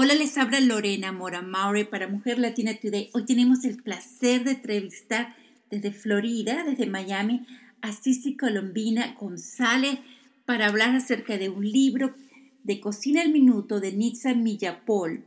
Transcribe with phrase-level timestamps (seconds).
[0.00, 3.10] Hola, les habla Lorena Mora Maure para Mujer Latina Today.
[3.14, 5.34] Hoy tenemos el placer de entrevistar
[5.70, 7.44] desde Florida, desde Miami,
[7.82, 9.98] a Cici Colombina González
[10.46, 12.14] para hablar acerca de un libro
[12.62, 15.24] de cocina al minuto de Nitza Millapol.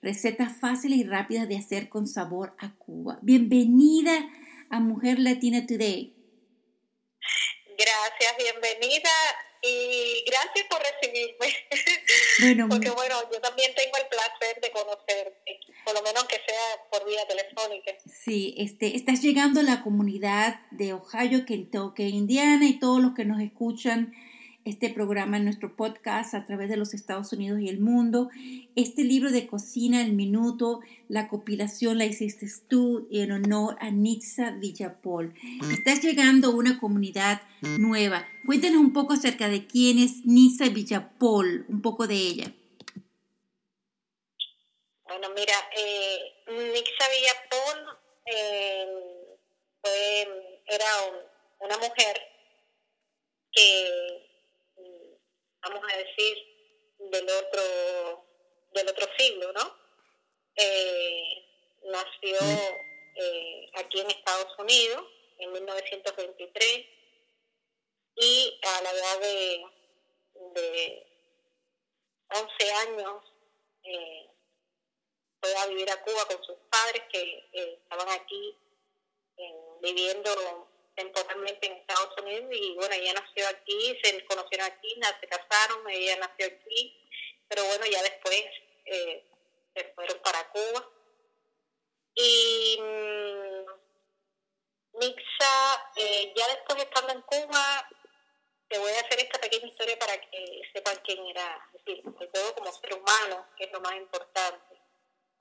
[0.00, 3.18] Recetas fáciles y rápidas de hacer con sabor a Cuba.
[3.20, 4.12] Bienvenida
[4.70, 6.14] a Mujer Latina Today.
[7.76, 9.10] Gracias, bienvenida
[9.64, 11.46] y gracias por recibirme.
[12.40, 16.90] Bueno, Porque bueno, yo también tengo el placer de conocerte, por lo menos que sea
[16.90, 17.92] por vía telefónica.
[18.12, 23.24] Sí, este, estás llegando a la comunidad de Ohio, Kentucky, Indiana y todos los que
[23.24, 24.12] nos escuchan
[24.64, 28.30] este programa en nuestro podcast a través de los Estados Unidos y el mundo.
[28.76, 34.52] Este libro de Cocina el Minuto, la compilación la hiciste tú en honor a Nitza
[34.52, 35.34] Villapol.
[35.70, 37.42] Estás llegando a una comunidad
[37.78, 38.26] nueva.
[38.46, 42.52] Cuéntanos un poco acerca de quién es Nitza Villapol, un poco de ella.
[45.06, 46.18] Bueno, mira, eh,
[46.48, 48.86] Nitza Villapol eh,
[50.66, 50.86] era
[51.60, 52.16] una mujer
[53.52, 54.23] que
[55.64, 56.54] vamos a decir,
[56.98, 58.26] del otro,
[58.72, 59.76] del otro siglo, ¿no?
[60.56, 61.46] Eh,
[61.84, 62.38] nació
[63.16, 65.04] eh, aquí en Estados Unidos
[65.38, 66.86] en 1923
[68.16, 69.64] y a la edad de,
[70.54, 71.06] de
[72.28, 73.24] 11 años
[73.82, 74.30] eh,
[75.40, 78.56] fue a vivir a Cuba con sus padres que estaban aquí
[79.82, 85.88] viviendo temporalmente en Estados Unidos y bueno, ella nació aquí, se conocieron aquí, se casaron,
[85.90, 87.08] ella nació aquí,
[87.48, 88.44] pero bueno, ya después
[88.86, 89.24] eh,
[89.74, 90.88] se fueron para Cuba.
[92.16, 92.78] Y
[94.92, 97.88] Mixa, eh, ya después estando en Cuba,
[98.68, 102.28] te voy a hacer esta pequeña historia para que sepan quién era, es decir, sobre
[102.28, 104.80] todo como ser humano, que es lo más importante,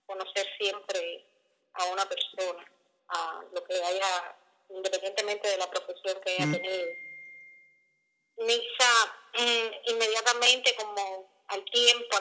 [0.05, 1.25] conocer siempre
[1.73, 2.65] a una persona,
[3.07, 4.35] a lo que haya
[4.73, 6.87] independientemente de la profesión que haya tenido.
[8.37, 12.17] Nisa, mm, inmediatamente, como al tiempo,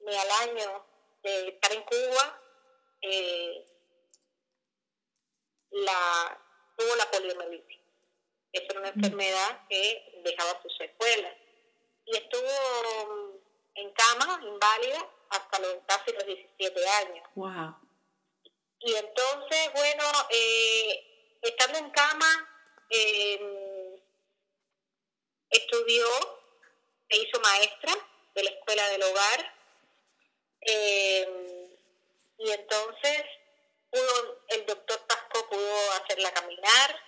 [0.00, 0.84] ni al año
[1.22, 2.42] de estar en Cuba,
[3.02, 3.66] eh,
[5.70, 6.38] la,
[6.76, 7.78] tuvo la poliomielitis.
[8.52, 11.36] Es una enfermedad que dejaba sus secuelas.
[12.06, 13.40] Y estuvo
[13.74, 17.28] en cama, inválida, hasta los, casi los 17 años.
[17.34, 17.76] Wow.
[18.80, 22.48] Y entonces, bueno, eh, estando en cama,
[22.88, 24.00] em,
[25.50, 26.06] estudió,
[27.08, 27.92] se hizo maestra
[28.34, 29.54] de la escuela del hogar.
[30.62, 31.70] Em,
[32.38, 33.24] y entonces
[33.90, 37.04] pudo, el doctor Pasco pudo hacerla caminar.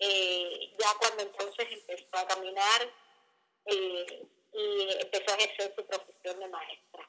[0.00, 2.92] Eh, ya cuando entonces empezó a caminar
[3.66, 7.08] eh, y empezó a ejercer su profesión de maestra.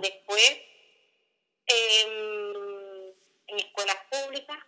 [0.00, 0.71] Después
[1.66, 3.14] en,
[3.46, 4.58] escuelas públicas.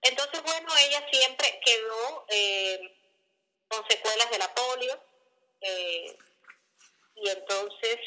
[0.00, 2.96] Entonces, bueno, ella siempre quedó eh,
[3.68, 4.98] con secuelas de la polio
[5.60, 6.16] eh,
[7.16, 7.98] y entonces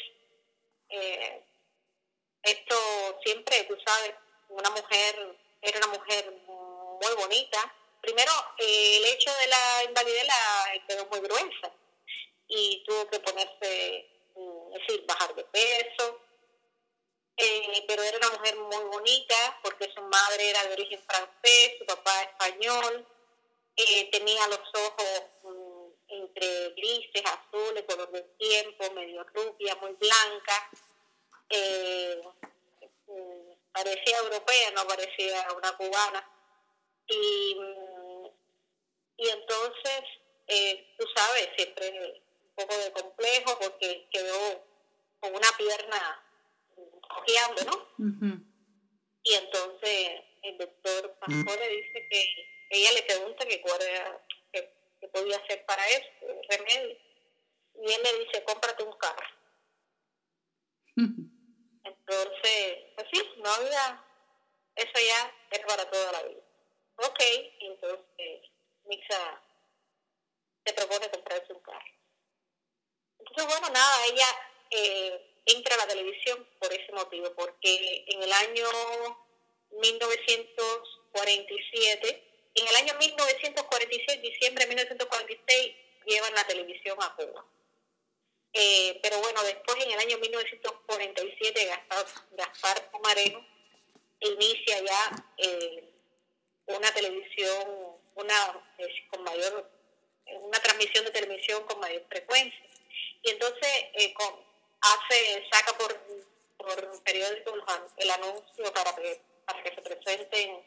[0.88, 1.42] eh,
[2.42, 2.74] esto
[3.24, 4.14] siempre, tú sabes,
[4.48, 7.74] una mujer, era una mujer muy bonita.
[8.00, 11.72] Primero, el hecho de la invalidez la quedó muy gruesa
[12.48, 16.20] y tuvo que ponerse, mm, es decir, bajar de peso,
[17.40, 21.86] eh, pero era una mujer muy bonita porque su madre era de origen francés, su
[21.86, 23.06] papá español,
[23.76, 30.70] eh, tenía los ojos mm, entre grises, azules, color del tiempo, medio rubia, muy blanca.
[31.48, 32.20] Eh,
[33.06, 36.28] mm, parecía europea, no parecía una cubana.
[37.06, 38.26] Y, mm,
[39.16, 40.02] y entonces,
[40.98, 44.64] tú sabes, siempre un poco de complejo porque quedó
[45.20, 46.24] con una pierna
[47.08, 48.44] cojeando, ¿no?
[49.22, 55.08] Y entonces el doctor Pastor le dice que ella le pregunta que cuál era, que,
[55.08, 56.96] podía hacer para eso, el remedio.
[57.80, 59.26] Y él le dice, cómprate un carro.
[61.84, 64.04] Entonces, pues sí, no había,
[64.76, 66.42] eso ya es para toda la vida.
[66.96, 67.20] Ok,
[67.60, 68.50] entonces
[68.84, 69.40] Mixa
[70.64, 71.94] se propone comprarse un carro.
[73.20, 74.26] Entonces, bueno, nada, ella
[74.70, 78.66] eh, entra la televisión por ese motivo, porque en el año
[79.70, 82.24] 1947,
[82.54, 87.44] en el año 1946, diciembre de 1946, llevan la televisión a Cuba.
[88.52, 93.44] Eh, pero bueno, después en el año 1947 Gaspar, Gaspar Pomarejo
[94.20, 95.84] inicia ya eh,
[96.66, 98.64] una televisión, una
[99.10, 99.70] con mayor,
[100.26, 102.64] una transmisión de televisión con mayor frecuencia.
[103.22, 104.47] Y entonces, eh, con,
[104.80, 105.96] hace, saca por,
[106.56, 107.54] por periódico
[107.96, 110.64] el anuncio para que, para que se presenten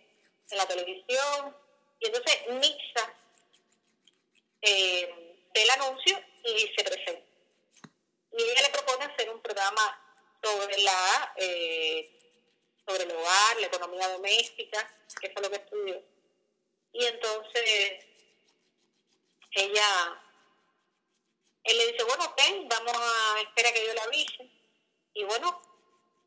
[0.50, 1.56] en la televisión.
[2.00, 3.14] Y entonces Nixa
[4.62, 7.26] eh, el anuncio y se presenta.
[8.34, 10.00] Y ella le propone hacer un programa
[10.42, 12.18] sobre la eh,
[12.88, 16.02] sobre el hogar, la economía doméstica, que es lo que estudió.
[16.94, 18.06] Y entonces
[19.52, 20.24] ella,
[21.64, 24.50] él le dice, bueno, ok, vamos a esperar que yo la avise.
[25.14, 25.62] Y bueno,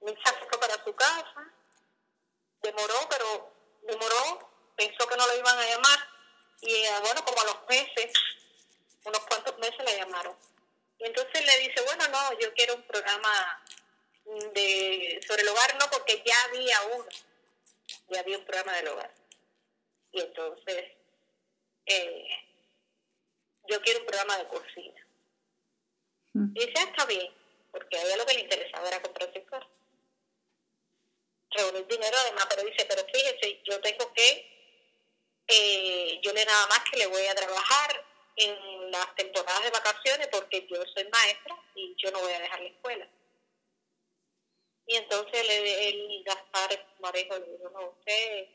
[0.00, 1.52] Nixa se fue para su casa,
[2.62, 3.52] demoró, pero
[3.82, 5.98] demoró, pensó que no lo iban a llamar.
[6.60, 8.12] Y eh, bueno, como a los meses,
[9.04, 10.36] unos cuantos meses la llamaron.
[10.98, 13.62] Y entonces le dice, bueno, no, yo quiero un programa
[14.24, 17.06] de sobre el hogar, no, porque ya había uno,
[18.08, 19.12] ya había un programa del hogar.
[20.12, 20.92] Y entonces,
[21.86, 22.28] eh,
[23.68, 25.03] yo quiero un programa de cocina.
[26.34, 27.32] Y dice, está bien,
[27.70, 29.68] porque a ella lo que le interesaba era comprarse carro.
[31.50, 36.80] Reunir dinero además, pero dice, pero fíjese, yo tengo que, eh, yo le nada más
[36.90, 38.04] que le voy a trabajar
[38.36, 42.60] en las temporadas de vacaciones porque yo soy maestra y yo no voy a dejar
[42.60, 43.08] la escuela.
[44.86, 48.48] Y entonces le, el Gaspar Marejo le dijo, no, usted,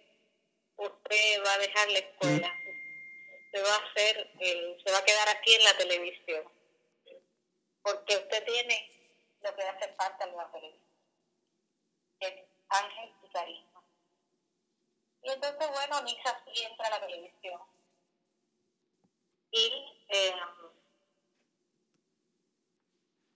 [0.76, 2.54] usted va a dejar la escuela,
[3.46, 4.32] usted va a hacer,
[4.84, 6.59] se va a quedar aquí en la televisión,
[7.82, 8.92] porque usted tiene
[9.42, 10.88] lo que hace falta en la televisión,
[12.20, 12.34] es
[12.70, 13.84] ángel y carisma.
[15.24, 17.62] Y entonces, bueno, Nisa sí entra a la televisión.
[19.52, 20.34] Y eh,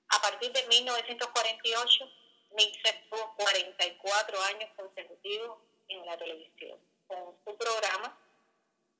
[0.09, 2.05] a partir de 1948,
[2.51, 5.57] Nixa estuvo 44 años consecutivos
[5.87, 8.17] en la televisión con su programa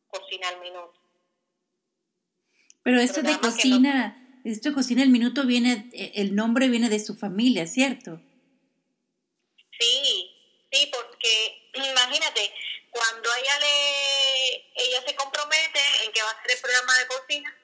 [0.08, 1.00] Cocina al Minuto.
[2.84, 7.66] Pero esto de cocina, esto cocina al minuto viene, el nombre viene de su familia,
[7.68, 8.22] ¿cierto?
[9.80, 10.32] Sí,
[10.72, 12.54] sí, porque imagínate,
[12.92, 17.58] cuando ella le, ella se compromete en que va a hacer el programa de cocina,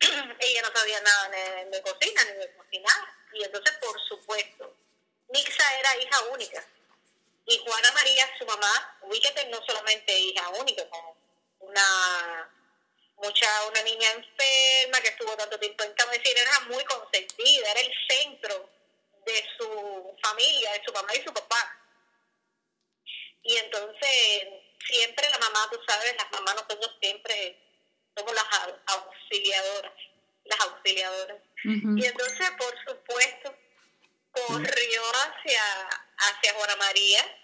[0.40, 1.28] ella no sabía nada
[1.70, 3.08] de, cocina ni de cocinar.
[3.34, 4.76] Y entonces, por supuesto,
[5.28, 6.64] Nixa era hija única.
[7.46, 11.16] Y Juana María, su mamá, ubíquete, no solamente hija única, como
[11.60, 12.50] una
[13.22, 17.70] mucha una niña enferma que estuvo tanto tiempo en cama, es decir, era muy consentida,
[17.70, 18.68] era el centro
[19.24, 21.78] de su familia, de su mamá y su papá.
[23.44, 24.48] Y entonces,
[24.86, 27.58] siempre la mamá, tú sabes, las mamás nosotros siempre
[28.16, 28.44] somos las
[28.86, 29.92] auxiliadoras,
[30.44, 31.38] las auxiliadoras.
[31.64, 33.54] Y entonces, por supuesto,
[34.32, 35.62] corrió hacia,
[36.16, 37.38] hacia Juana María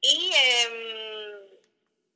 [0.00, 1.48] y, em,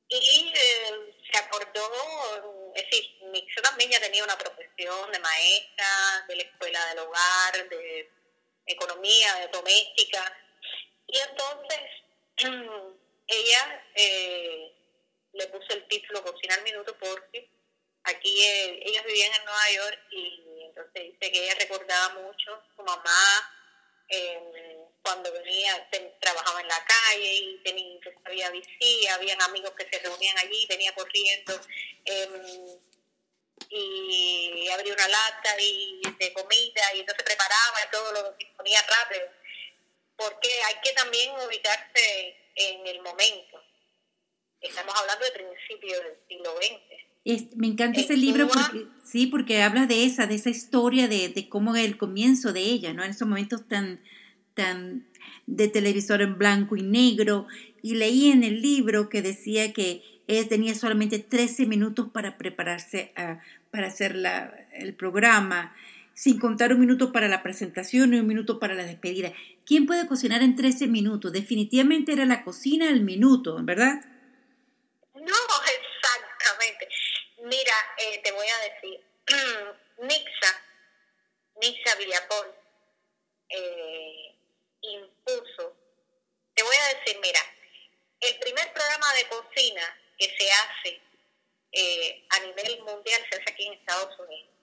[0.08, 3.18] y em, se acordó, es decir,
[3.56, 8.10] yo también ya tenía una profesión de maestra, de la escuela del hogar, de
[8.66, 10.36] economía, de doméstica,
[11.06, 11.80] y entonces
[13.28, 14.72] ella eh,
[15.32, 17.48] le puso el título Cocina al Minuto porque
[18.04, 22.82] aquí eh, ellos vivían en Nueva York y entonces dice que ella recordaba mucho su
[22.82, 23.52] mamá
[25.06, 25.88] cuando venía,
[26.20, 30.92] trabajaba en la calle y tenía, había visita, habían amigos que se reunían allí, venía
[30.96, 31.60] corriendo
[32.04, 32.78] em,
[33.70, 39.28] y abría una lata y de comida y entonces preparaba y todo lo disponía rápido,
[40.16, 43.62] porque hay que también ubicarse en el momento.
[44.60, 47.54] Estamos hablando de principios del siglo XX.
[47.54, 51.48] me encanta ese libro porque sí, porque habla de esa, de esa historia de, de
[51.48, 53.04] cómo el comienzo de ella, ¿no?
[53.04, 54.02] En esos momentos tan,
[55.46, 57.46] de televisor en blanco y negro.
[57.82, 63.12] Y leí en el libro que decía que él tenía solamente 13 minutos para prepararse
[63.70, 65.76] para hacer la, el programa,
[66.14, 69.32] sin contar un minuto para la presentación y un minuto para la despedida.
[69.66, 71.30] ¿Quién puede cocinar en 13 minutos?
[71.30, 74.00] Definitivamente era la cocina al minuto, ¿verdad?
[75.14, 76.88] No, exactamente.
[77.42, 79.00] Mira, eh, te voy a decir,
[80.08, 80.62] Nixa,
[81.60, 82.46] Nixa Villapol,
[83.50, 84.35] eh,
[84.92, 85.76] impuso,
[86.54, 87.40] te voy a decir, mira,
[88.20, 91.00] el primer programa de cocina que se hace
[91.72, 94.54] eh, a nivel mundial se hace aquí en Estados Unidos.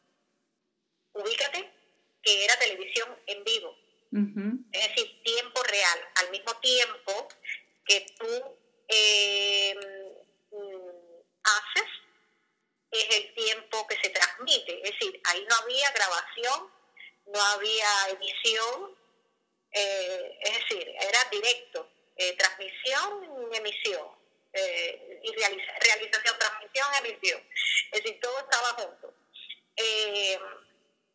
[1.13, 1.71] Ubícate
[2.23, 3.77] que era televisión en vivo,
[4.71, 7.27] es decir, tiempo real, al mismo tiempo
[7.85, 9.75] que tú eh,
[11.43, 11.89] haces,
[12.91, 14.81] es el tiempo que se transmite.
[14.83, 16.71] Es decir, ahí no había grabación,
[17.25, 18.95] no había edición,
[19.73, 24.07] eh, es decir, era directo, eh, transmisión y emisión,
[24.53, 27.41] eh, y realización, transmisión, emisión.
[27.91, 29.13] Es decir, todo estaba junto.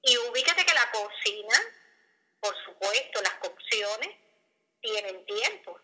[0.03, 1.61] y ubícate que la cocina,
[3.69, 4.17] televisiones
[4.81, 5.81] tienen tiempos.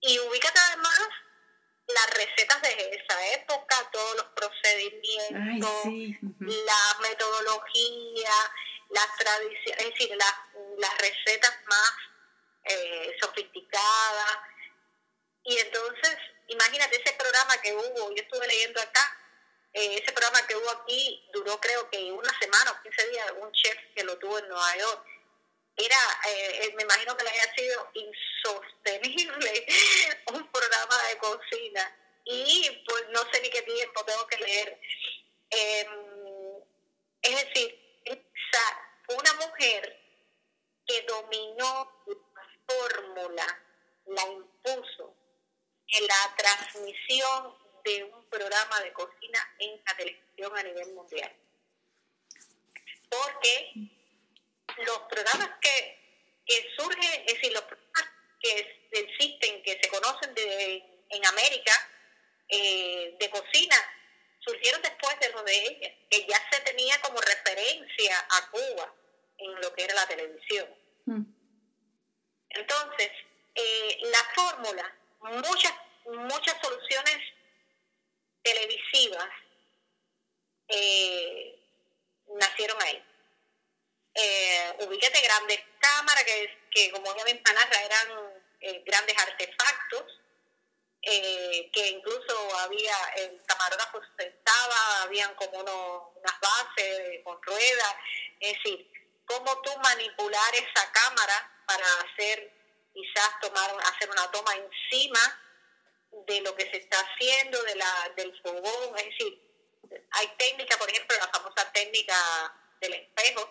[0.00, 1.00] Y ubícate además
[1.86, 5.84] las recetas de esa época, todos los procedimientos,
[6.40, 8.30] la metodología,
[8.90, 10.34] las tradiciones, es decir, las,
[10.78, 11.92] las recetas más
[12.64, 14.38] eh, sofisticadas.
[15.44, 16.16] Y entonces,
[16.48, 19.18] imagínate ese programa que hubo, yo estuve leyendo acá,
[19.72, 23.52] eh, ese programa que hubo aquí duró creo que una semana o 15 días, un
[23.52, 25.06] chef que lo tuvo en Nueva York.
[25.74, 29.66] Era, eh, me imagino que le haya sido insostenible
[30.26, 31.98] un programa de cocina.
[32.24, 34.80] Y pues no sé ni qué tiempo tengo que leer.
[35.50, 36.12] Em,
[37.22, 37.82] es decir,
[39.08, 40.01] una mujer
[40.92, 43.62] que dominó la fórmula,
[44.06, 45.14] la impuso
[45.88, 51.32] en la transmisión de un programa de cocina en la televisión a nivel mundial.
[53.08, 53.72] Porque
[54.84, 55.98] los programas que,
[56.76, 61.72] surgen, es decir, los programas que existen, que se conocen de, en América,
[62.48, 63.76] eh, de cocina,
[64.40, 68.94] surgieron después de lo de ella, que ya se tenía como referencia a Cuba
[69.38, 70.81] en lo que era la televisión.
[71.06, 71.22] Mm.
[72.50, 73.10] Entonces,
[73.54, 75.72] eh, la fórmula, muchas,
[76.06, 77.18] muchas soluciones
[78.42, 79.28] televisivas
[80.68, 81.58] eh,
[82.28, 83.02] nacieron ahí.
[84.14, 86.24] Eh, ubíquete grandes cámaras
[86.70, 88.08] que, como ya mencionaba eran
[88.60, 90.04] eh, grandes artefactos
[91.02, 97.94] eh, que incluso había el camarógrafo sentaba, habían como unas bases con ruedas,
[98.38, 98.88] es decir,
[99.32, 102.52] cómo tú manipular esa cámara para hacer
[102.92, 105.20] quizás tomar hacer una toma encima
[106.26, 109.40] de lo que se está haciendo, de la, del fogón, es decir,
[110.10, 112.14] hay técnica, por ejemplo, la famosa técnica
[112.80, 113.50] del espejo,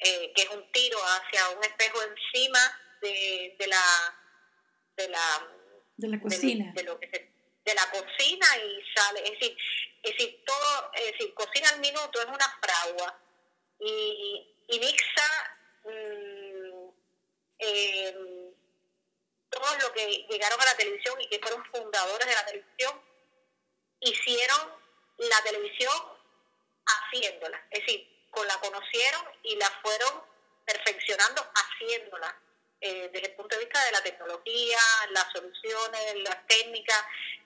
[0.00, 4.18] eh, que es un tiro hacia un espejo encima de, de la
[4.96, 5.48] de la
[5.96, 6.72] de la cocina.
[6.74, 7.06] de, lo que
[7.64, 9.24] de la cocina y sale.
[9.24, 9.56] Es decir
[10.02, 13.25] es decir todo es decir cocina al minuto es una fragua
[13.78, 16.88] y, y mixa mm,
[17.58, 18.46] eh,
[19.50, 23.00] todos los que llegaron a la televisión y que fueron fundadores de la televisión,
[24.00, 24.72] hicieron
[25.18, 25.94] la televisión
[26.84, 27.64] haciéndola.
[27.70, 30.22] Es decir, con la conocieron y la fueron
[30.64, 32.42] perfeccionando haciéndola.
[32.78, 34.78] Eh, desde el punto de vista de la tecnología,
[35.10, 37.04] las soluciones, las técnicas,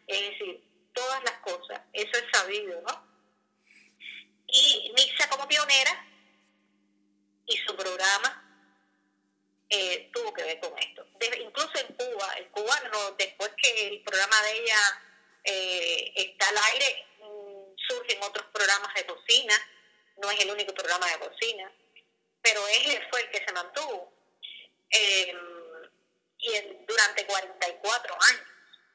[0.08, 1.80] es decir, todas las cosas.
[1.92, 3.08] Eso es sabido, ¿no?
[4.48, 6.09] Y Nixa como pionera
[7.50, 8.46] y su programa
[9.68, 11.04] eh, tuvo que ver con esto.
[11.38, 15.02] incluso en Cuba, en Cuba no, después que el programa de ella
[15.44, 19.54] eh, está al aire, mm, surgen otros programas de cocina,
[20.18, 21.72] no es el único programa de cocina,
[22.40, 24.12] pero él fue el que se mantuvo.
[24.90, 25.34] Eh,
[26.42, 26.52] y
[26.86, 28.48] durante 44 años.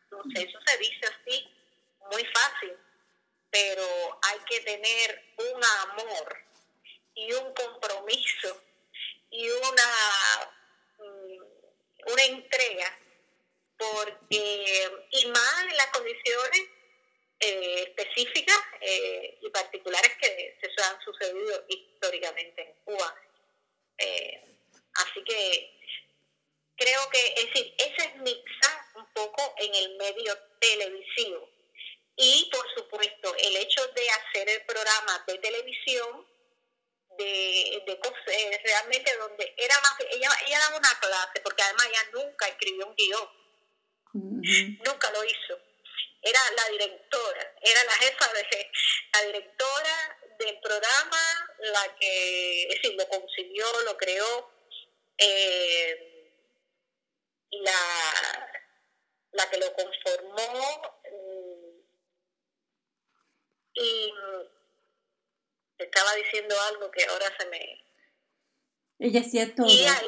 [0.03, 1.47] Entonces, eso se dice así,
[2.11, 2.73] muy fácil,
[3.51, 6.44] pero hay que tener un amor
[7.15, 8.61] y un compromiso
[9.31, 10.53] y una
[10.97, 11.43] Mm,
[12.07, 12.99] una entrega,
[13.77, 16.61] porque, y más en las condiciones
[17.39, 23.15] eh, específicas eh, y particulares que se han sucedido históricamente en Cuba.
[23.97, 24.41] Eh,
[24.93, 25.79] así que
[26.77, 31.49] creo que, es decir, ese es mixar un poco en el medio televisivo.
[32.17, 36.25] Y por supuesto, el hecho de hacer el programa de televisión
[37.17, 38.25] de, de cosas,
[38.63, 42.95] realmente donde era más, ella, ella daba una clase, porque además ella nunca escribió un
[42.95, 43.29] guion,
[44.85, 45.59] nunca lo hizo.
[46.21, 48.71] Era la directora, era la jefa de
[49.13, 51.21] la directora del programa,
[51.59, 54.51] la que, es decir, lo concibió, lo creó,
[55.17, 56.31] eh,
[57.51, 58.49] la,
[59.31, 60.81] la que lo conformó
[61.11, 61.65] mm,
[63.75, 64.13] y
[65.77, 67.83] estaba diciendo algo que ahora se me...
[68.99, 69.67] Ella hacía todo.
[69.67, 70.01] Y ah,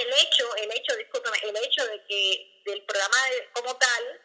[0.00, 3.16] el hecho, el hecho, discúlpame, el hecho de que del programa
[3.52, 4.20] como tal,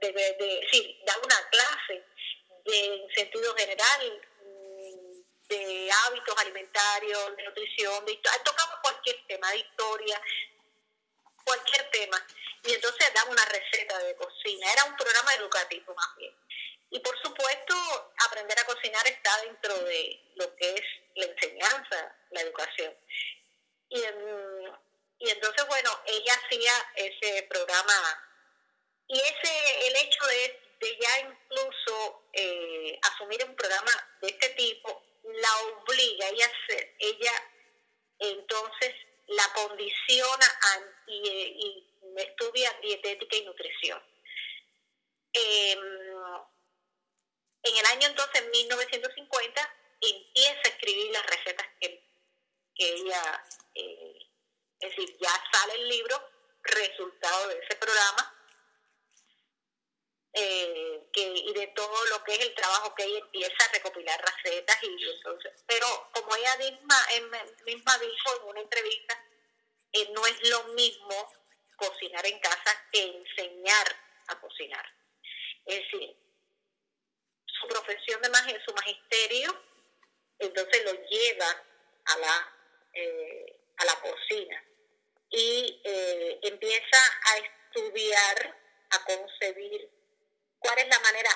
[0.00, 2.04] de, de, sí, da una clase
[2.64, 9.58] de, en sentido general mm, de hábitos alimentarios, de nutrición, de tocamos cualquier tema, de
[9.58, 10.20] historia,
[11.44, 12.26] cualquier tema.
[12.64, 14.72] Y entonces daba una receta de cocina.
[14.72, 16.34] Era un programa educativo más bien.
[16.90, 17.74] Y por supuesto,
[18.26, 20.82] aprender a cocinar está dentro de lo que es
[21.14, 22.96] la enseñanza, la educación.
[23.88, 24.00] Y,
[25.18, 28.26] y entonces, bueno, ella hacía ese programa
[29.06, 35.02] y ese el hecho de, de ya incluso eh, asumir un programa de este tipo
[35.24, 36.50] la obliga, ella,
[36.98, 37.32] ella
[38.18, 38.94] entonces
[39.26, 40.46] la condiciona
[41.06, 44.02] y, y, estudia dietética y nutrición.
[45.32, 45.78] Em,
[47.62, 52.06] en el año entonces, 1950, empieza a escribir las recetas que,
[52.76, 54.26] ella, eh,
[54.80, 56.30] es decir, ya sale el libro,
[56.62, 58.40] resultado de ese programa,
[60.32, 64.24] eh, que, y de todo lo que es el trabajo que ella empieza a recopilar
[64.24, 66.96] recetas y entonces, pero como ella misma,
[67.66, 69.24] misma dijo en una entrevista,
[69.92, 71.32] eh, no es lo mismo
[71.76, 73.96] cocinar en casa que enseñar
[74.28, 74.86] a cocinar.
[75.66, 76.16] Es decir,
[77.60, 79.64] su profesión de magia, su magisterio,
[80.38, 81.64] entonces lo lleva
[82.06, 82.54] a la,
[82.94, 84.64] eh, a la cocina
[85.30, 85.80] y
[86.42, 86.98] empieza
[87.32, 88.58] a estudiar,
[88.90, 89.88] a concebir
[90.58, 91.30] cuál es la manera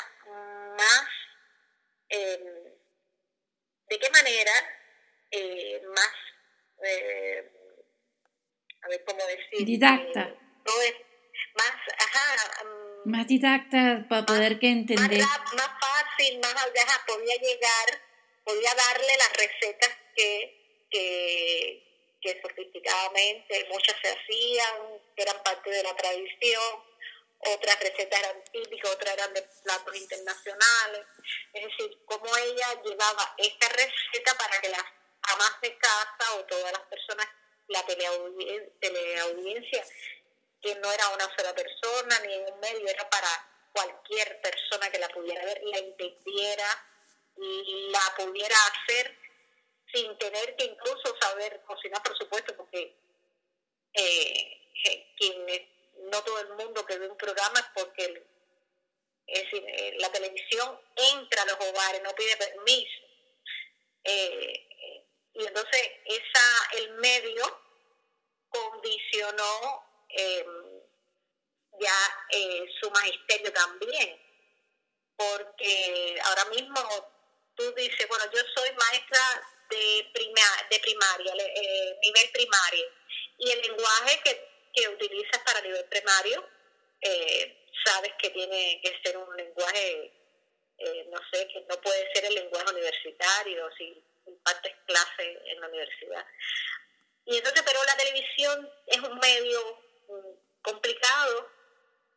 [0.77, 1.09] más,
[2.09, 2.75] em,
[3.89, 4.53] de qué manera
[5.31, 6.15] eh, más,
[6.85, 7.51] eh,
[8.83, 10.23] a ver cómo decir, didacta.
[10.23, 11.07] Eh,
[11.57, 15.23] más, ajá, mm, más didacta para poder que entender.
[15.23, 15.71] Más,
[16.17, 18.03] fácil, más ajá, podía llegar,
[18.45, 21.83] podía darle las recetas que, que,
[22.21, 26.95] que sofisticadamente muchas se hacían, que eran parte de la tradición
[27.47, 31.07] otras recetas eran típicas, otras eran de platos internacionales.
[31.53, 34.85] Es decir, cómo ella llevaba esta receta para que las
[35.23, 37.27] amas de casa o todas las personas,
[37.69, 39.85] la teleaudiencia,
[40.63, 44.99] que no era una sola persona ni en un medio, era para cualquier persona que
[44.99, 46.87] la pudiera ver, la entendiera
[47.37, 49.19] y la pudiera hacer
[49.93, 52.97] sin tener que incluso saber cocinar, por supuesto, porque
[53.93, 55.63] eh, quienes
[56.11, 58.25] no todo el mundo que ve un programa es porque
[59.27, 63.01] eh, la televisión entra a los hogares, no pide permiso.
[64.05, 67.45] Eh, eh, y entonces esa el medio
[68.49, 70.74] condicionó em,
[71.81, 72.29] ya
[72.81, 74.21] su magisterio también,
[75.17, 76.81] porque ahora mismo
[77.55, 80.11] tú dices, bueno, yo soy maestra de,
[80.71, 81.35] de primaria,
[82.03, 82.87] nivel primario,
[83.39, 86.45] y el lenguaje que que utilizas para nivel primario,
[87.01, 90.13] eh, sabes que tiene que ser un lenguaje,
[90.79, 95.69] eh, no sé, que no puede ser el lenguaje universitario si impartes clase en la
[95.69, 96.27] universidad.
[97.27, 101.51] Y entonces, pero la televisión es un medio mm, complicado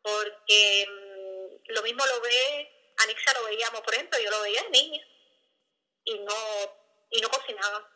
[0.01, 4.69] porque mm, lo mismo lo ve, Anixa lo veíamos, por ejemplo, yo lo veía de
[4.69, 5.05] niña
[6.05, 6.77] y no,
[7.09, 7.89] y no cocinaba.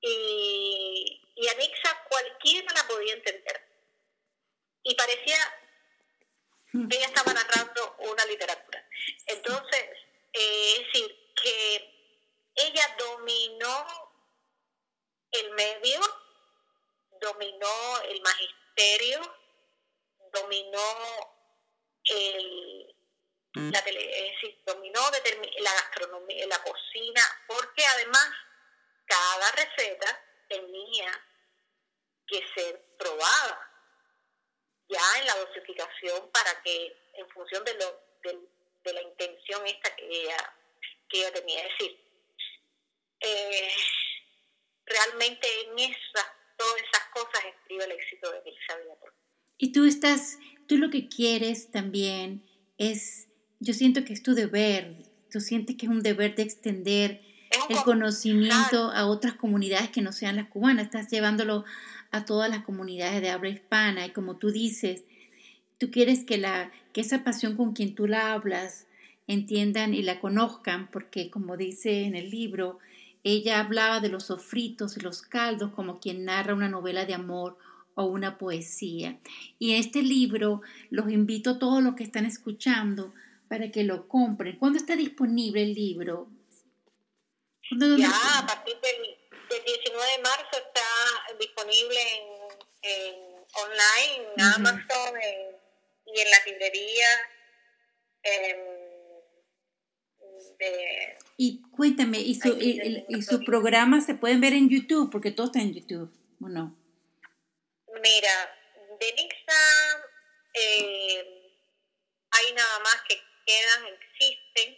[0.00, 3.74] Y, y Anixa cualquiera la podía entender
[4.84, 5.36] y parecía
[6.72, 6.88] mm.
[6.92, 8.86] ella estaba narrando una literatura.
[9.26, 9.82] Entonces,
[10.32, 12.20] eh, es decir, que
[12.54, 13.86] ella dominó
[15.32, 16.00] el medio,
[17.20, 19.36] dominó el magisterio,
[20.34, 21.34] dominó
[22.04, 22.96] el,
[23.54, 23.70] mm.
[23.70, 25.00] la tele, es decir, dominó
[25.58, 28.28] la gastronomía, la cocina, porque además
[29.06, 31.24] cada receta tenía
[32.26, 33.70] que ser probada
[34.88, 40.06] ya en la dosificación para que en función de lo de, la intención esta que
[40.06, 40.56] ella
[41.08, 42.00] que ella tenía es decir
[43.20, 43.74] eh,
[44.84, 48.76] realmente en esas todas esas cosas escribe el éxito de Elisa
[49.58, 52.42] y tú estás tú lo que quieres también
[52.78, 53.28] es
[53.60, 54.96] yo siento que es tu deber
[55.30, 57.22] tú sientes que es un deber de extender
[57.68, 61.64] el conocimiento a otras comunidades que no sean las cubanas estás llevándolo
[62.14, 65.02] a todas las comunidades de habla hispana y como tú dices,
[65.78, 68.86] tú quieres que, la, que esa pasión con quien tú la hablas
[69.26, 72.78] entiendan y la conozcan, porque como dice en el libro,
[73.24, 77.58] ella hablaba de los sofritos y los caldos como quien narra una novela de amor
[77.94, 79.18] o una poesía.
[79.58, 83.14] Y en este libro los invito a todos los que están escuchando
[83.48, 84.58] para que lo compren.
[84.58, 86.28] ¿Cuándo está disponible el libro?
[87.70, 89.14] Ya, a partir del
[89.56, 92.00] el 19 de marzo está disponible
[92.82, 93.14] en,
[93.54, 95.14] online, en Amazon
[96.06, 97.06] y en la librería.
[101.36, 105.10] y cuéntame, ¿y su, y, su programa se pueden ver en YouTube?
[105.10, 106.76] Porque todo está en YouTube, ¿o no?
[108.02, 108.58] Mira,
[108.98, 110.04] de Nixa
[110.54, 111.44] eh,
[112.30, 114.76] hay nada más que quedan, existen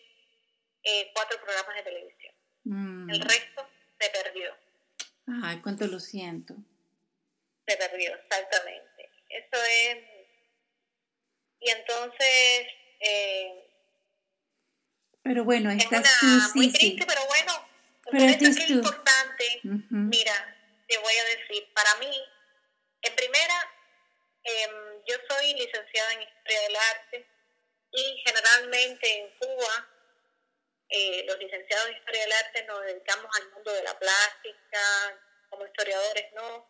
[0.83, 2.35] eh, cuatro programas de televisión.
[2.65, 3.11] Mm.
[3.11, 4.57] El resto se perdió.
[5.43, 6.55] Ay, cuánto lo siento.
[7.67, 9.11] Se perdió, exactamente.
[9.29, 9.99] Eso es.
[11.61, 12.67] Y entonces.
[13.01, 13.71] Eh,
[15.23, 17.69] pero bueno, estás es tú, sí, muy triste, pero bueno.
[18.11, 19.61] Pero es, es importante.
[19.91, 22.11] Mira, te voy a decir, para mí,
[23.03, 23.75] en primera,
[24.45, 27.27] em, yo soy licenciada en Historia del Arte
[27.93, 29.89] y generalmente en Cuba
[30.89, 35.67] eh, los licenciados en Historia del Arte nos dedicamos al mundo de la plástica, como
[35.67, 36.69] historiadores no.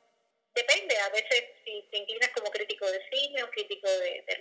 [0.55, 4.37] Depende, a veces si te inclinas como crítico de cine o crítico de, de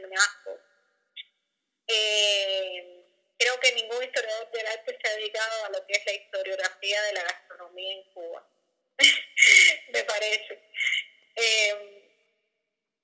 [1.87, 3.05] eh,
[3.37, 7.01] creo que ningún historiador del arte se ha dedicado a lo que es la historiografía
[7.03, 8.47] de la gastronomía en Cuba.
[9.91, 10.61] Me parece.
[11.35, 11.95] Eh,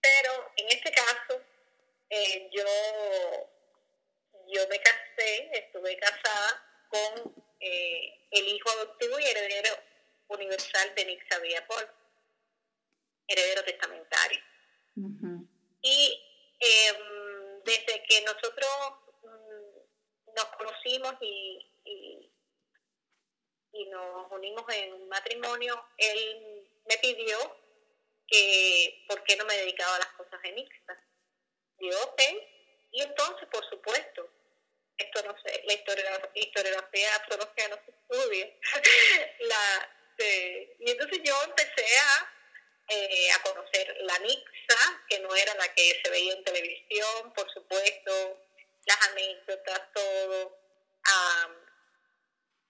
[0.02, 1.42] pero en este caso,
[2.10, 2.66] eh, yo,
[4.48, 9.78] yo me casé, estuve casada con eh, el hijo adoptivo y heredero
[10.28, 11.88] universal de Nixa Paul,
[13.28, 14.42] heredero testamentario.
[15.82, 16.22] Y
[16.60, 18.70] em, desde que nosotros
[19.24, 22.28] mm, nos conocimos y, y,
[23.90, 27.61] nos unimos en matrimonio, él me pidió
[28.32, 30.98] que por qué no me dedicaba a las cosas de Nixa.
[31.80, 32.22] Yo, ok,
[32.92, 34.30] y entonces, por supuesto,
[34.98, 38.50] esto no sé, la historiografía, historiografía arqueológica no se estudia.
[39.40, 39.98] la,
[40.80, 42.34] y entonces yo empecé a,
[42.90, 47.52] eh, a conocer la Nixa, que no era la que se veía en televisión, por
[47.52, 48.40] supuesto,
[48.86, 50.58] las anécdotas, todo.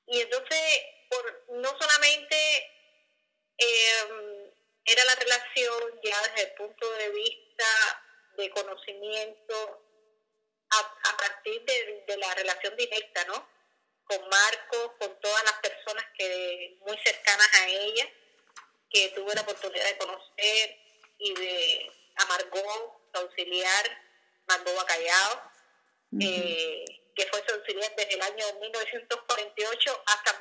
[0.07, 2.37] y entonces, por, no solamente
[3.57, 4.40] em,
[4.85, 7.65] era la relación ya desde el punto de vista
[8.37, 9.85] de conocimiento
[10.69, 13.47] a, partir de, la relación directa, ¿no?
[14.05, 18.09] Con Marco, con todas las personas que muy cercanas a ella,
[18.89, 20.79] que tuve la oportunidad de conocer
[21.17, 24.01] y de a Margot, su auxiliar,
[24.47, 25.51] Margot Bacallao,
[26.19, 30.39] eh, que fue su auxiliar desde el año 1948 hasta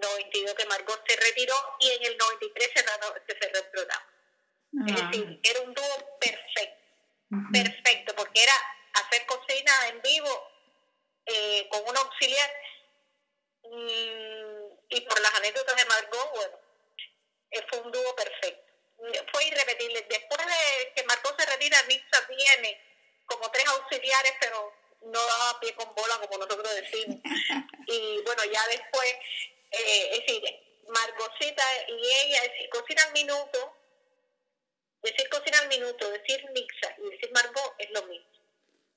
[0.00, 4.06] 1992 que Margot se retiró y en el 93 se, se cerró el programa.
[4.86, 5.10] Es ah.
[5.10, 6.80] decir, era un dúo perfecto
[7.52, 8.52] perfecto, porque era
[8.94, 10.50] hacer cocina en vivo
[11.26, 12.50] eh, con un auxiliar
[13.62, 16.58] mm, y por las anécdotas de Margot, bueno,
[17.52, 18.64] eh, fue un dúo perfecto.
[19.32, 20.04] Fue irrepetible.
[20.10, 22.78] Después de que Margot se retira, Nixa viene
[23.24, 27.18] como tres auxiliares, pero no daba pie con bola, como nosotros decimos.
[27.86, 29.16] Y bueno, ya después,
[29.70, 30.42] eh, es decir,
[30.88, 33.80] Margotcita y ella, es decir, cocina al minuto,
[35.02, 38.28] Decir cocina al minuto, decir mixa y decir Margot es lo mismo.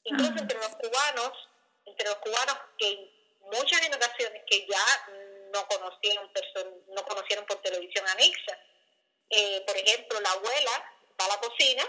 [0.04, 1.32] Incluso entre los cubanos,
[1.86, 3.10] entre los cubanos que
[3.40, 5.08] muchas generaciones que ya
[5.54, 6.30] no conocieron
[6.90, 8.60] no conocieron por televisión a Mixa.
[9.30, 11.84] Eh, por ejemplo, la abuela va a la cocina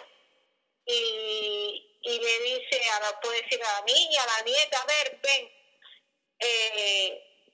[0.87, 4.87] y, y le dice, a la, puede decir a la niña, a la nieta, a
[4.87, 5.53] ver, ven,
[6.39, 7.51] eh,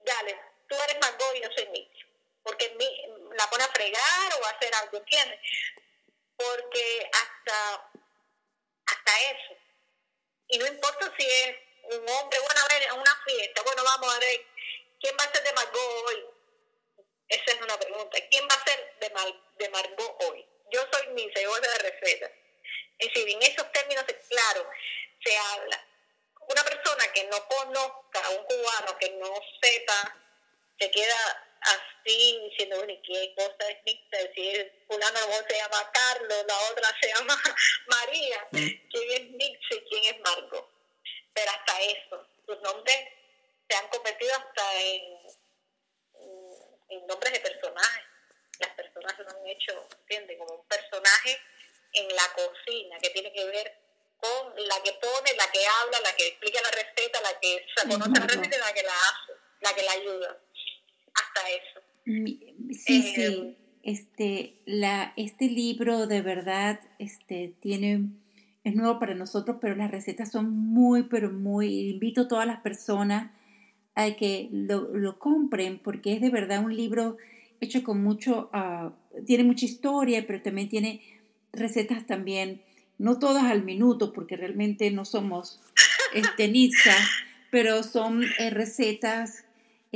[0.00, 2.06] dale, tú eres Margot y yo soy Mixa.
[2.42, 2.76] Porque
[3.36, 5.40] la pone a fregar o a hacer algo, ¿entiendes?
[6.36, 7.90] porque hasta,
[8.86, 9.56] hasta eso,
[10.48, 14.18] y no importa si es un hombre, bueno, a ver, una fiesta, bueno, vamos a
[14.18, 14.46] ver,
[15.00, 16.24] ¿quién va a ser de Margot hoy?
[17.28, 18.18] Esa es una pregunta.
[18.30, 20.46] ¿Quién va a ser de, Mar, de Margot hoy?
[20.70, 22.30] Yo soy mi señora de receta.
[22.98, 24.70] Es decir, en esos términos, claro,
[25.24, 25.86] se habla.
[26.48, 30.23] Una persona que no conozca, un cubano que no sepa,
[30.78, 34.18] se queda así diciendo, bueno, ¿qué cosa es mixta?
[34.18, 37.42] Decir, fulano se llama Carlos, la otra se llama
[37.86, 38.48] María.
[38.50, 40.70] ¿Quién es Nietzsche y quién es Marco?
[41.32, 43.08] Pero hasta eso, sus nombres
[43.68, 45.18] se han convertido hasta en,
[46.90, 48.04] en nombres de personajes.
[48.60, 50.38] Las personas lo han hecho, ¿entiendes?
[50.38, 51.40] Como un personaje
[51.92, 53.78] en la cocina que tiene que ver
[54.18, 57.88] con la que pone, la que habla, la que explica la receta, la que se
[57.88, 60.43] conoce la receta y la que la hace, la que la ayuda
[61.40, 61.80] eso.
[62.04, 63.22] Sí, sí.
[63.22, 68.08] Eh, este, la, este libro de verdad este, tiene,
[68.64, 72.60] es nuevo para nosotros, pero las recetas son muy, pero muy, invito a todas las
[72.60, 73.30] personas
[73.94, 77.16] a que lo, compren porque es de verdad un libro
[77.60, 78.92] hecho con mucho, ah,
[79.26, 81.02] tiene mucha historia, pero también tiene
[81.52, 82.62] recetas también,
[82.98, 85.60] no todas al minuto, porque realmente no somos
[86.14, 86.52] este,
[87.50, 89.43] pero son eh, recetas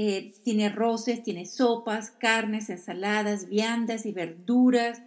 [0.01, 5.03] eh, tiene arroces, tiene sopas, carnes, ensaladas, viandas y verduras.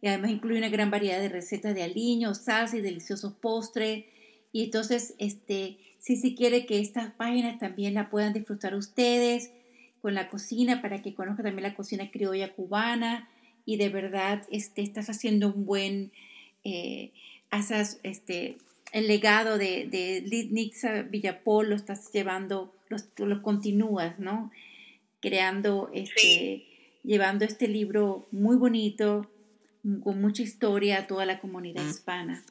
[0.00, 4.04] Y además incluye una gran variedad de recetas de aliños, salsa y deliciosos postres.
[4.52, 9.50] Y entonces, este, si se quiere que estas páginas también la puedan disfrutar ustedes
[10.00, 13.28] con la cocina para que conozcan también la cocina criolla cubana
[13.66, 16.12] y de verdad este, estás haciendo un buen,
[16.62, 17.10] eh,
[18.04, 18.58] este,
[18.92, 24.52] el legado de, de Nixa Villapol lo estás llevando los, los continúas, ¿no?
[25.20, 26.66] Creando este,
[27.02, 29.30] llevando este libro muy bonito,
[30.04, 32.44] con mucha historia a toda la comunidad hispana.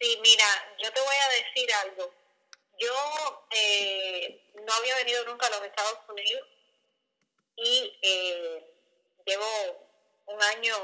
[0.00, 0.44] Sí, mira,
[0.82, 2.12] yo te voy a decir algo.
[2.78, 6.48] Yo eh, no había venido nunca a los Estados Unidos
[7.56, 8.64] y eh,
[9.24, 9.46] llevo
[10.26, 10.74] un año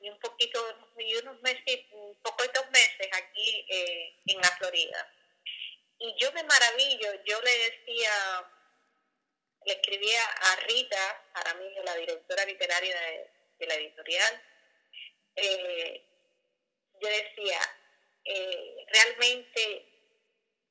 [0.00, 0.60] y un poquito,
[0.98, 5.17] y unos meses, un poquitos meses aquí eh, en la Florida.
[6.00, 8.50] Y yo me maravillo, yo le decía,
[9.64, 11.24] le escribía a Rita
[11.58, 12.94] mí la directora literaria
[13.58, 14.42] de, la editorial,
[15.34, 16.04] eh,
[17.00, 17.60] yo decía,
[18.24, 19.86] eh, realmente,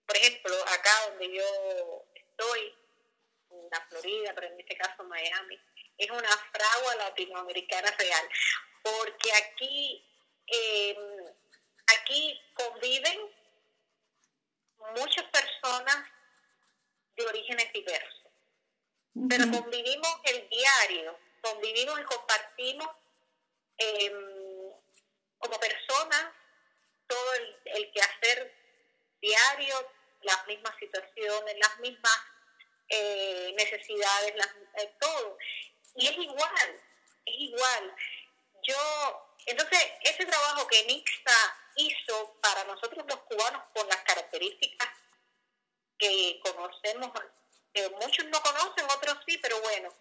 [0.06, 2.74] por ejemplo, acá donde yo estoy,
[3.50, 5.60] en la Florida, pero en este caso Miami,
[5.98, 8.30] es una fragua latinoamericana real,
[8.82, 10.06] porque aquí,
[10.48, 11.26] em,
[11.88, 13.37] aquí conviven
[14.96, 16.10] muchas personas
[17.16, 18.32] de orígenes diversos,
[19.30, 22.88] pero convivimos el diario, convivimos y compartimos
[23.78, 24.72] em,
[25.40, 26.34] como personas
[27.08, 28.54] todo el, el quehacer
[29.22, 32.20] diario, las mismas situaciones, las mismas
[32.90, 34.48] eh, necesidades, las,
[34.84, 35.38] eh, todo.
[35.96, 36.82] Y es igual,
[37.26, 37.96] es igual.
[38.64, 44.90] Yo, entonces, ese trabajo que Nixa hizo para nosotros los cubanos con las características
[45.98, 47.12] que conocemos,
[47.74, 49.94] que muchos no conocen, otros sí, pero bueno,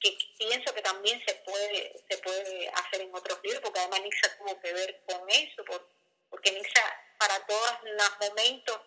[0.00, 4.38] que pienso que también se puede se puede hacer en otros libros, porque además Nixa
[4.38, 5.64] tuvo que ver con eso,
[6.30, 6.82] porque Nixa
[7.18, 8.80] para todos los momentos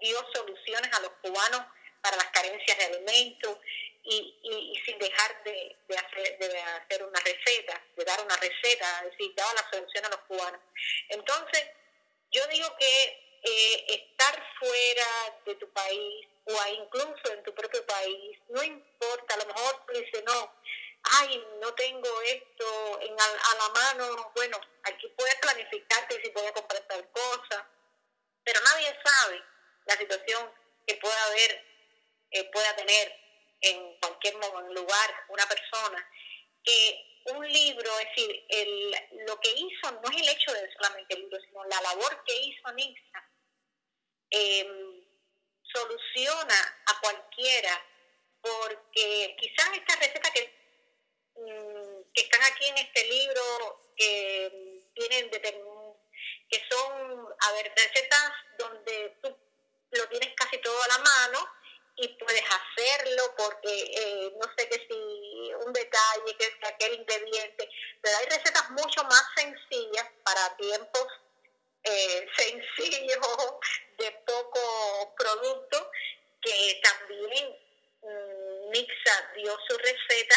[0.00, 1.62] dio soluciones a los cubanos
[2.02, 3.58] para las carencias de alimentos
[4.04, 9.02] y, y, sin dejar de, de, hacer, de hacer una receta, de dar una receta,
[9.04, 10.60] es decir, daba la solución a los cubanos.
[11.08, 11.64] Entonces,
[12.30, 18.38] yo digo que eh, estar fuera de tu país o incluso en tu propio país,
[18.50, 20.54] no importa, a lo mejor tú no,
[21.02, 26.52] ay, no tengo esto en, a, a la mano, bueno, aquí puedes planificarte si puedes
[26.52, 27.66] comprar tal cosa,
[28.44, 29.42] pero nadie sabe
[29.86, 30.52] la situación
[30.86, 31.64] que pueda haber,
[32.32, 33.23] eh, pueda tener
[33.64, 36.08] en cualquier lugar una persona,
[36.62, 38.96] que un libro, es decir, el,
[39.26, 42.36] lo que hizo no es el hecho de solamente el libro, sino la labor que
[42.36, 43.30] hizo Nixa,
[44.30, 45.04] em,
[45.62, 47.86] soluciona a cualquiera,
[48.40, 50.54] porque quizás estas recetas que,
[51.36, 59.16] mm, que están aquí en este libro, que tienen que son, a ver, recetas donde
[59.22, 59.36] tú
[59.90, 61.48] lo tienes casi todo a la mano,
[61.96, 67.68] y puedes hacerlo porque eh, no sé qué si un detalle, que es aquel ingrediente,
[68.02, 71.06] pero hay recetas mucho más sencillas para tiempos
[71.84, 73.18] eh, sencillos,
[73.98, 75.90] de poco producto,
[76.42, 77.56] que también
[78.02, 80.36] mm, Mixa dio su receta,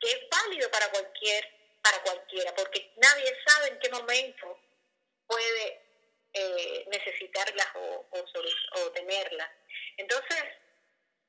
[0.00, 4.56] que es válido para cualquier para cualquiera, porque nadie sabe en qué momento
[5.26, 5.82] puede
[6.32, 8.24] eh, necesitarlas o, o,
[8.80, 9.50] o tenerlas.
[9.96, 10.44] Entonces,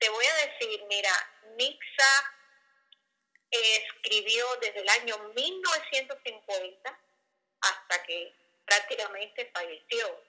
[0.04, 1.12] te voy a decir, mira,
[1.56, 2.36] Nixa
[3.50, 7.00] escribió desde el año 1950
[7.62, 8.34] hasta que
[8.66, 10.22] prácticamente falleció.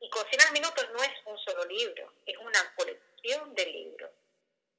[0.00, 4.10] Y Cocina al Minuto no es un solo libro, es una colección de libros.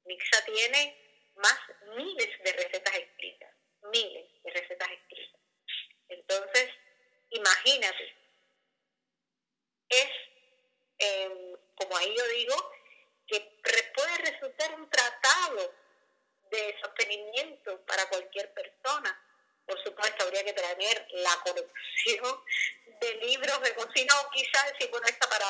[0.04, 1.58] Nixa tiene más
[1.96, 3.54] miles de recetas escritas,
[3.90, 5.40] miles de recetas escritas.
[6.10, 6.68] Entonces,
[7.30, 8.16] imagínate,
[9.88, 10.10] es,
[10.98, 12.72] em, como ahí yo digo,
[13.26, 13.62] que
[13.94, 15.74] puede resultar un tratado
[16.50, 19.18] de sostenimiento para cualquier persona.
[19.66, 22.44] Por supuesto, habría que tener la colección
[23.00, 25.46] de libros de cocina o quizás decir, bueno, esta para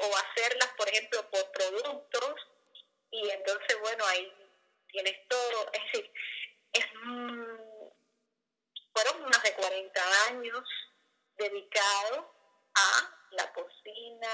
[0.00, 2.34] o hacerlas, por ejemplo, por productos
[3.10, 4.32] y entonces, bueno, ahí
[4.88, 5.70] tienes todo.
[5.72, 6.12] Es decir,
[6.72, 7.88] es, mm,
[8.92, 10.64] fueron más de 40 años
[11.36, 12.26] dedicados
[12.74, 14.28] a la cocina,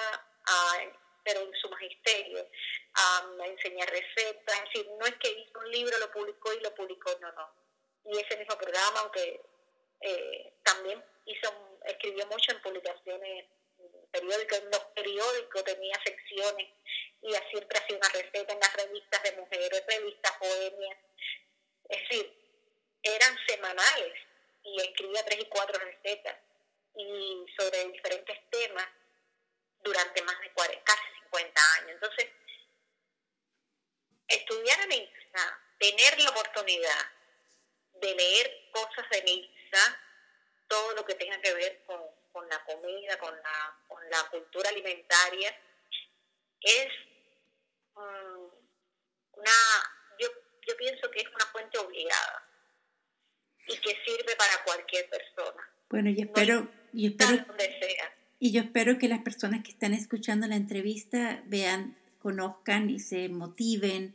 [0.46, 0.78] a
[1.22, 2.48] pero en su magisterio,
[2.94, 6.74] a enseñar recetas, es decir, no es que hizo un libro, lo publicó y lo
[6.74, 7.54] publicó, no, no.
[8.06, 9.40] Y ese mismo programa, aunque
[10.00, 13.46] eh, también hizo, escribió mucho en publicaciones
[14.10, 16.68] periódicos, en los periódicos tenía secciones
[17.22, 20.98] y siempre hacía una receta en las revistas de mujeres, revistas bohemias,
[21.88, 22.32] es decir,
[23.02, 24.14] eran semanales
[24.62, 26.36] y escribía tres y cuatro recetas
[26.94, 28.86] y sobre diferentes temas
[29.82, 31.90] durante más de 40, casi 50 años.
[31.92, 32.26] Entonces,
[34.28, 37.12] estudiar a Nitsa, tener la oportunidad
[37.94, 40.00] de leer cosas de Nitsa,
[40.68, 42.02] todo lo que tenga que ver con,
[42.48, 45.54] la comida, con la, con la cultura alimentaria,
[46.60, 46.88] es
[47.94, 48.44] mm,
[49.38, 49.52] una,
[50.18, 50.28] yo,
[50.66, 52.44] yo pienso que es una fuente obligada
[53.66, 55.68] y que sirve para cualquier persona.
[55.88, 57.44] Bueno, y espero, y espero,
[58.38, 63.28] y yo espero que las personas que están escuchando la entrevista vean, conozcan y se
[63.28, 64.14] motiven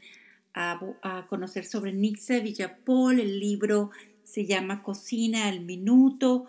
[0.54, 3.19] a, a conocer sobre Nixa Villapol.
[3.19, 3.91] El libro
[4.23, 6.47] se llama Cocina al Minuto.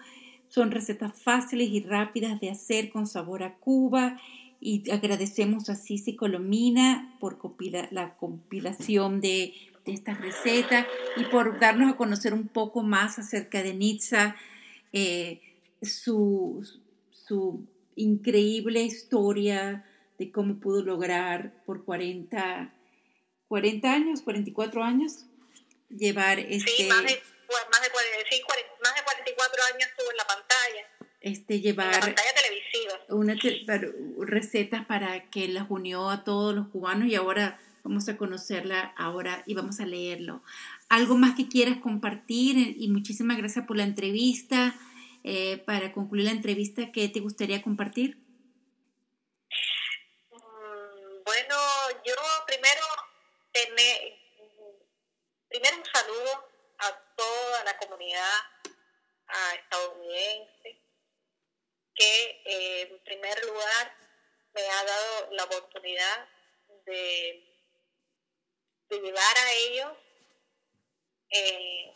[0.48, 4.20] Son recetas fáciles y rápidas de hacer con sabor a Cuba
[4.60, 7.38] y agradecemos a Cici Colomina por
[7.90, 9.54] la compilación de,
[9.84, 10.84] estas recetas
[11.16, 14.34] y por darnos a conocer un poco más acerca de Nitza,
[14.92, 15.40] eh,
[15.80, 16.66] su,
[17.10, 19.84] su increíble historia
[20.18, 22.74] de cómo pudo lograr por 40,
[23.46, 25.26] 40 años, 44 años,
[25.88, 26.70] llevar este...
[26.70, 26.88] Sí,
[27.70, 30.88] más de, más de, más de 44 años estuvo en la pantalla
[31.26, 33.00] este, llevar pantalla televisiva.
[33.08, 33.36] Una
[34.24, 39.42] recetas para que las unió a todos los cubanos y ahora vamos a conocerla ahora
[39.44, 40.44] y vamos a leerlo.
[40.88, 42.76] ¿Algo más que quieras compartir?
[42.78, 44.76] Y muchísimas gracias por la entrevista.
[45.24, 48.18] Eh, para concluir la entrevista, ¿qué te gustaría compartir?
[50.30, 51.56] Mm, bueno,
[52.04, 52.14] yo
[52.46, 52.82] primero,
[53.50, 54.12] tener,
[55.48, 58.40] primero un saludo a toda la comunidad
[59.54, 60.80] estadounidense,
[61.94, 63.94] que eh, en primer lugar
[64.52, 66.28] me ha dado la oportunidad
[66.84, 67.42] de,
[68.88, 69.92] llevar a ellos
[71.30, 71.92] eh,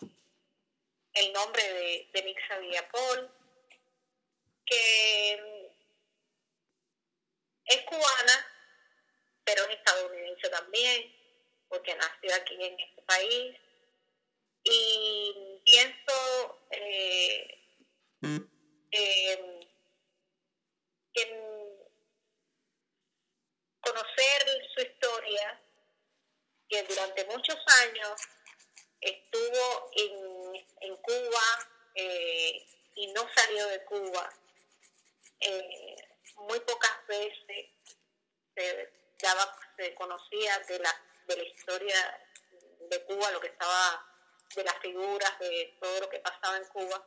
[1.14, 3.30] el nombre de, de Mixa Villapol,
[4.66, 5.70] que
[7.66, 8.46] es cubana,
[9.44, 11.16] pero es estadounidense también,
[11.68, 13.56] porque nació aquí en este país.
[14.62, 17.60] Y pienso eh,
[21.12, 21.60] que
[23.80, 25.60] conocer su historia,
[26.68, 28.20] que durante muchos años
[29.00, 34.30] estuvo en, en Cuba eh, y no salió de Cuba.
[35.40, 35.96] Eh,
[36.36, 37.66] muy pocas veces
[38.54, 42.26] se, daba, se conocía de la, de la historia
[42.88, 44.09] de Cuba, lo que estaba,
[44.54, 47.06] de las figuras, de todo lo que pasaba en Cuba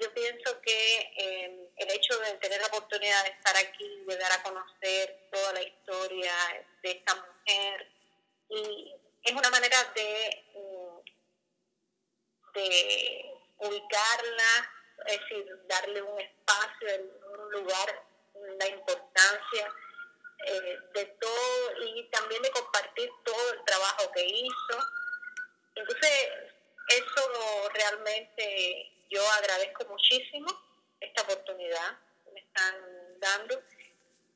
[0.00, 4.32] yo pienso que em, el hecho de tener la oportunidad de estar aquí, de dar
[4.32, 6.32] a conocer toda la historia
[6.82, 7.92] de esta mujer,
[8.48, 10.98] y es una manera de, mm,
[12.54, 14.70] de ubicarla,
[15.06, 16.88] es decir, darle un espacio,
[17.38, 18.04] un lugar,
[18.58, 19.74] la importancia
[20.46, 24.78] eh, de todo y también de compartir todo el trabajo que hizo.
[25.74, 26.28] Entonces,
[26.88, 30.48] eso realmente yo agradezco muchísimo
[31.00, 32.74] esta oportunidad que me están
[33.18, 33.62] dando.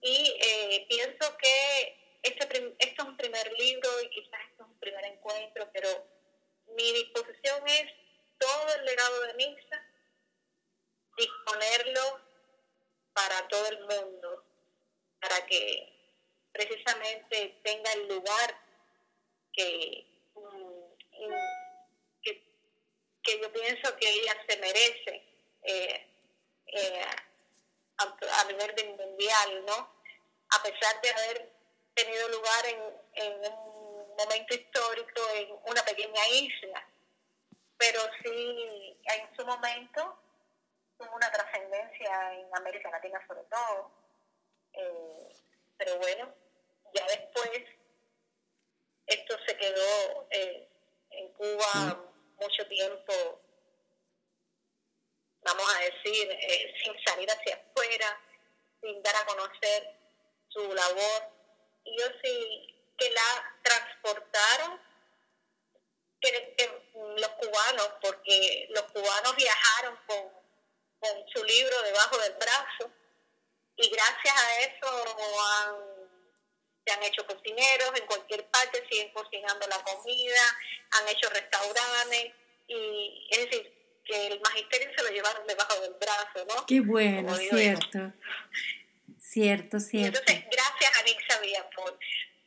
[0.00, 4.78] Y eh, pienso que este, este, es un primer libro y quizás este es un
[4.78, 5.88] primer encuentro, pero
[6.68, 7.92] mi disposición es
[8.38, 9.86] todo el legado de Nixa,
[11.16, 12.20] disponerlo
[13.12, 14.44] para todo el mundo,
[15.20, 15.92] para que
[16.52, 18.58] precisamente tenga el lugar
[19.52, 20.13] que
[23.24, 25.24] que yo pienso que ella se merece
[25.62, 26.06] eh,
[26.66, 27.04] eh,
[27.96, 29.94] a, nivel mundial, ¿no?
[30.50, 31.52] A pesar de haber
[31.94, 36.86] tenido lugar en, un momento histórico en una pequeña isla,
[37.76, 40.18] pero sí en su momento
[40.98, 43.90] tuvo una trascendencia en América Latina sobre todo.
[44.74, 45.36] Eh,
[45.78, 46.32] pero bueno,
[46.92, 47.62] ya después
[49.06, 53.40] esto se quedó en Cuba mucho tiempo,
[55.42, 58.20] vamos a decir, eh, sin salir hacia afuera,
[58.80, 59.98] sin dar a conocer
[60.48, 61.30] su labor.
[61.84, 64.80] Y yo sí que la transportaron,
[66.20, 66.56] que,
[66.94, 70.32] los cubanos, porque los cubanos viajaron con,
[71.00, 72.90] con su libro debajo del brazo
[73.76, 74.86] y gracias a eso
[75.40, 75.93] han
[76.84, 80.58] se han hecho cocineros en cualquier parte, siguen cocinando la comida,
[80.90, 82.32] han hecho restaurantes
[82.66, 83.72] y es decir,
[84.04, 86.66] que el magisterio se lo llevaron debajo del brazo, ¿no?
[86.66, 88.12] Qué bueno, cierto.
[89.18, 90.18] Cierto, cierto.
[90.20, 91.98] entonces, gracias a Nixa Villapol,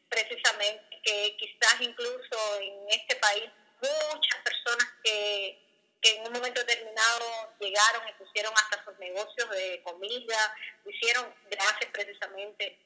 [0.07, 3.49] precisamente, que quizás incluso en este país
[3.81, 5.59] muchas personas que,
[6.01, 11.91] que en un momento determinado llegaron y pusieron hasta sus negocios de comida, hicieron gracias
[11.91, 12.79] precisamente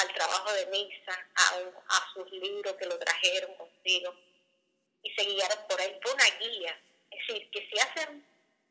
[0.00, 4.14] al trabajo de Misa, a, a sus libros que lo trajeron consigo
[5.02, 5.96] y se guiaron por ahí.
[6.02, 6.76] Fue una guía.
[7.10, 8.24] Es decir, que si hacen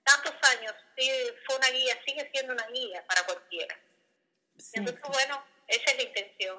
[0.04, 1.10] tantos años, sí,
[1.46, 3.78] fue una guía, sigue siendo una guía para cualquiera.
[4.74, 6.58] Entonces, bueno, esa es la intención.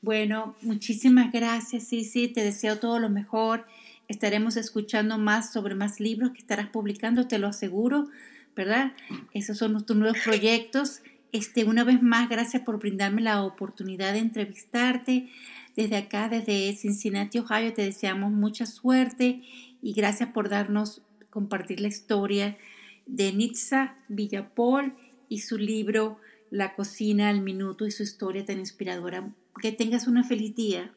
[0.00, 3.66] Bueno, muchísimas gracias, sí, sí, te deseo todo lo mejor.
[4.08, 8.08] Estaremos escuchando más sobre más libros que estarás publicando, te lo aseguro,
[8.54, 8.92] ¿verdad?
[9.34, 11.02] Esos son tus nuevos proyectos.
[11.32, 15.30] Este, una vez más, gracias por brindarme la oportunidad de entrevistarte.
[15.74, 19.42] Desde acá, desde Cincinnati, Ohio, te deseamos mucha suerte
[19.82, 22.56] y gracias por darnos, compartir la historia
[23.04, 24.96] de Nitza Villapol
[25.28, 26.20] y su libro
[26.50, 29.32] La cocina al minuto y su historia tan inspiradora.
[29.60, 30.94] Que tengas una feliz día.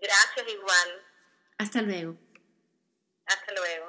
[0.00, 0.88] Gracias igual.
[1.58, 2.16] Hasta luego.
[3.26, 3.87] Hasta luego.